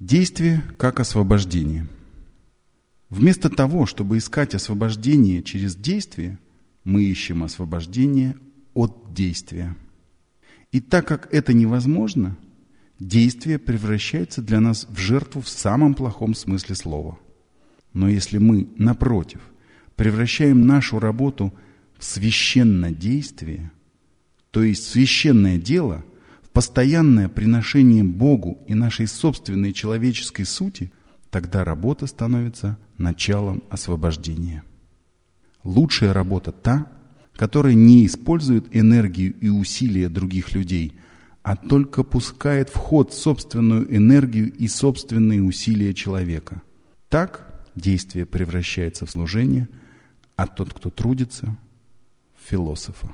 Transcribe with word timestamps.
Действие 0.00 0.62
как 0.76 0.98
освобождение. 0.98 1.86
Вместо 3.10 3.48
того, 3.48 3.86
чтобы 3.86 4.18
искать 4.18 4.54
освобождение 4.54 5.42
через 5.42 5.76
действие, 5.76 6.38
мы 6.82 7.04
ищем 7.04 7.44
освобождение 7.44 8.36
от 8.74 9.14
действия. 9.14 9.76
И 10.72 10.80
так 10.80 11.06
как 11.06 11.32
это 11.32 11.52
невозможно, 11.52 12.36
действие 12.98 13.60
превращается 13.60 14.42
для 14.42 14.58
нас 14.58 14.88
в 14.90 14.98
жертву 14.98 15.40
в 15.40 15.48
самом 15.48 15.94
плохом 15.94 16.34
смысле 16.34 16.74
слова. 16.74 17.18
Но 17.92 18.08
если 18.08 18.38
мы, 18.38 18.68
напротив, 18.76 19.40
превращаем 19.94 20.66
нашу 20.66 20.98
работу 20.98 21.54
в 21.96 22.04
священное 22.04 22.90
действие, 22.90 23.70
то 24.50 24.64
есть 24.64 24.88
священное 24.88 25.58
дело, 25.58 26.04
постоянное 26.54 27.28
приношение 27.28 28.04
Богу 28.04 28.58
и 28.66 28.74
нашей 28.74 29.08
собственной 29.08 29.72
человеческой 29.72 30.44
сути, 30.44 30.92
тогда 31.28 31.64
работа 31.64 32.06
становится 32.06 32.78
началом 32.96 33.62
освобождения. 33.68 34.62
Лучшая 35.64 36.14
работа 36.14 36.52
та, 36.52 36.86
которая 37.34 37.74
не 37.74 38.06
использует 38.06 38.74
энергию 38.74 39.34
и 39.40 39.48
усилия 39.48 40.08
других 40.08 40.54
людей, 40.54 40.96
а 41.42 41.56
только 41.56 42.04
пускает 42.04 42.68
в 42.70 42.76
ход 42.76 43.12
собственную 43.12 43.94
энергию 43.94 44.52
и 44.52 44.68
собственные 44.68 45.42
усилия 45.42 45.92
человека. 45.92 46.62
Так 47.08 47.64
действие 47.74 48.26
превращается 48.26 49.06
в 49.06 49.10
служение, 49.10 49.68
а 50.36 50.46
тот, 50.46 50.72
кто 50.72 50.88
трудится, 50.88 51.56
в 52.40 52.48
философа. 52.48 53.12